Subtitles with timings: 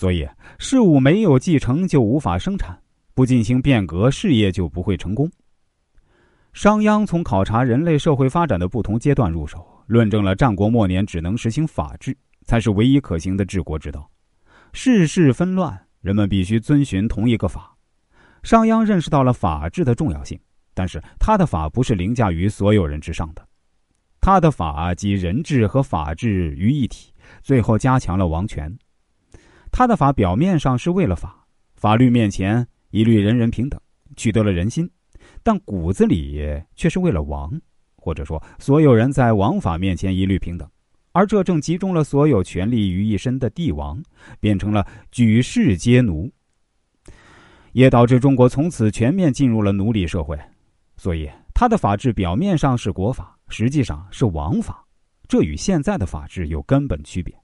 [0.00, 0.26] 所以
[0.58, 2.74] 事物没有继承就无法生产，
[3.12, 5.30] 不进行变革，事业就不会成功。
[6.54, 12.16] 商鞅从考察人类社会发展的不同阶段入手，论证了战国末年只能实行法治
[12.46, 14.10] 才是唯一可行的治国之道。
[14.72, 17.76] 世事纷乱，人们必须遵循同一个法。
[18.42, 20.40] 商鞅认识到了法治的重要性，
[20.72, 23.46] 但是他的法不是凌驾于所有人之上的，
[24.18, 27.12] 他的法集人治和法治于一体，
[27.42, 28.74] 最后加强了王权。
[29.80, 31.42] 他的法表面上是为了法，
[31.74, 33.80] 法律面前一律人人平等，
[34.14, 34.86] 取得了人心，
[35.42, 37.58] 但骨子里却是为了王，
[37.96, 40.68] 或者说所有人在王法面前一律平等。
[41.12, 43.98] 而这正集中了所有权力于一身的帝王，
[44.38, 46.30] 变成了举世皆奴，
[47.72, 50.38] 也导致中国从此全面进入了奴隶社会。
[50.98, 54.84] 所以，他的法治表面上是国法，实际上是王法，
[55.26, 57.34] 这与现在的法治有根本区别。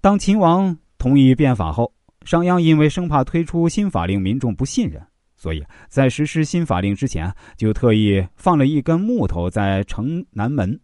[0.00, 1.92] 当秦王同意变法后，
[2.24, 10.80] 商鞅因为生怕推出新法令民众不信任，所以在实施新法令之前，就特意放了一根木头在城南门，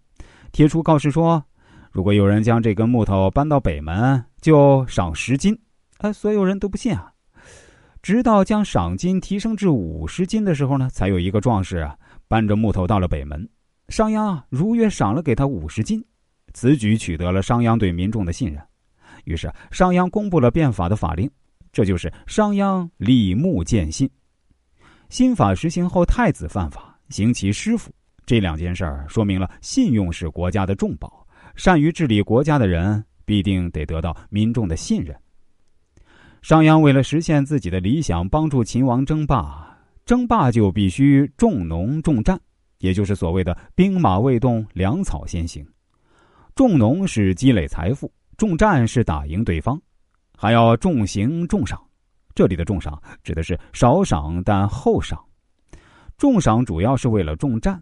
[0.52, 1.42] 贴出告示说。
[1.90, 5.58] 如果有人将这根木头搬到北门，就赏十斤。
[6.00, 7.10] 哎，所有人都不信啊。
[8.02, 11.96] 直到将赏金提升至五十斤的时候呢，才有一个壮士啊
[12.28, 13.48] 搬着木头到了北门。
[13.88, 16.04] 商鞅啊如约赏了给他五十斤，
[16.52, 18.62] 此举取得了商鞅对民众的信任。
[19.24, 21.30] 于是商鞅公布了变法的法令，
[21.72, 24.08] 这就是商鞅立木建信。
[25.08, 27.92] 新法实行后，太子犯法，行其师傅，
[28.24, 31.26] 这两件事儿说明了信用是国家的重宝。
[31.56, 35.14] 善于治理国家的人，必定得得到民众的信任。
[36.42, 39.76] 商鞅为了实现自己的理想，帮助秦王争霸，
[40.06, 42.40] 争霸就必须重农重战，
[42.78, 45.66] 也就是所谓的“兵马未动，粮草先行”。
[46.54, 48.10] 重农是积累财富，
[48.40, 49.78] 重战是打赢对方，
[50.34, 51.78] 还要重刑重赏。
[52.34, 55.22] 这里的重赏指的是少赏但厚赏，
[56.16, 57.78] 重赏主要是为了重战。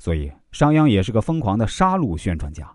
[0.00, 2.68] 所以，商鞅也是个疯狂的杀戮宣传家。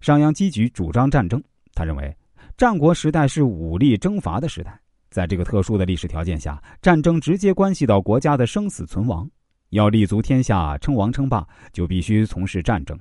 [0.00, 1.38] 商鞅积极主张战争，
[1.74, 2.16] 他认为，
[2.56, 4.80] 战国时代是武力征伐的时代，
[5.10, 9.30] 在这个特殊的历史条件下，战争直接关系到国家的生死存亡，
[9.68, 12.98] 要立足天下、称王称霸，就必须从事战争，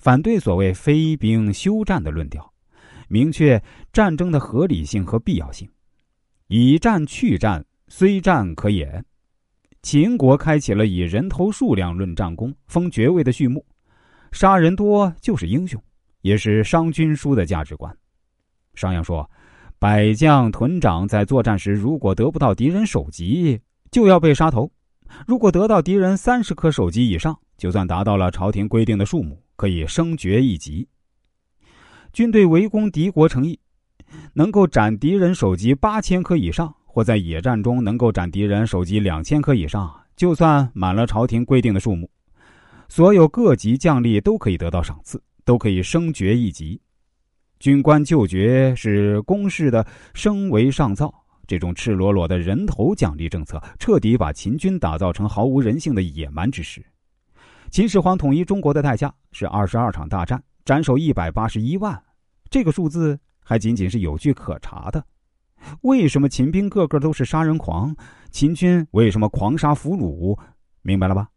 [0.00, 2.52] 反对所谓“非兵休战”的论调，
[3.08, 5.68] 明确战争的合理性和必要性，
[6.46, 9.04] 以战去战，虽战可也。
[9.82, 13.64] 秦国开启了以人头数量论战功、封爵位的序幕，
[14.32, 15.82] 杀人多就是英雄。
[16.22, 17.96] 也是商君书的价值观。
[18.74, 19.30] 商鞅说
[19.78, 23.58] ：“百将屯长在作战时，如果得不到敌人首级，
[23.92, 24.68] 就要被杀头；
[25.28, 30.86] 如果得到敌人三十颗首级以上，就算达到了朝廷规定的数目，可以升爵一级。
[32.12, 33.58] 军队围攻敌国城邑，
[34.32, 42.10] 能够斩敌人首级八千颗以上，或在野战中能够斩敌人首级两千颗以上，就算满了朝廷规定的数目，
[42.88, 46.78] 所有各级将吏都可以得到赏赐。”都可以升爵一级，
[47.58, 51.10] 军官就爵是公事的升为上造。
[51.46, 56.84] 这种赤裸裸的人头奖励政策，彻底把秦军打造成毫无人性的野蛮之师。
[57.70, 61.98] 秦始皇统一中国的代价是二十二场大战，斩首一百八十一万。
[62.50, 65.02] 这个数字还仅仅是有据可查的。
[65.80, 67.96] 为什么秦兵个个都是杀人狂？
[68.30, 70.38] 秦军为什么狂杀俘虏？
[70.82, 71.30] 明白了吧？